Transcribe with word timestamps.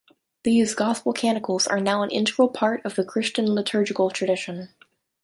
These 0.41 0.73
"Gospel 0.73 1.13
canticles" 1.13 1.67
are 1.67 1.79
now 1.79 2.01
an 2.01 2.09
integral 2.09 2.47
part 2.49 2.83
of 2.83 2.95
the 2.95 3.05
Christian 3.05 3.45
liturgical 3.53 4.09
tradition. 4.09 4.69